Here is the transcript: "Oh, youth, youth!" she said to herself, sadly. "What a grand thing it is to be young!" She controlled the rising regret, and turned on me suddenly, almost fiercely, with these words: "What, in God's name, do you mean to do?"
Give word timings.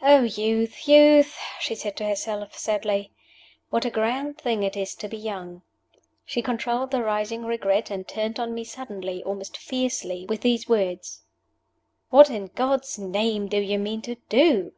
"Oh, 0.00 0.22
youth, 0.22 0.88
youth!" 0.88 1.36
she 1.60 1.74
said 1.74 1.98
to 1.98 2.06
herself, 2.06 2.56
sadly. 2.56 3.12
"What 3.68 3.84
a 3.84 3.90
grand 3.90 4.38
thing 4.38 4.62
it 4.62 4.74
is 4.74 4.94
to 4.94 5.06
be 5.06 5.18
young!" 5.18 5.60
She 6.24 6.40
controlled 6.40 6.90
the 6.92 7.02
rising 7.02 7.44
regret, 7.44 7.90
and 7.90 8.08
turned 8.08 8.40
on 8.40 8.54
me 8.54 8.64
suddenly, 8.64 9.22
almost 9.22 9.58
fiercely, 9.58 10.24
with 10.30 10.40
these 10.40 10.66
words: 10.66 11.24
"What, 12.08 12.30
in 12.30 12.46
God's 12.54 12.98
name, 12.98 13.48
do 13.48 13.58
you 13.60 13.78
mean 13.78 14.00
to 14.00 14.14
do?" 14.30 14.72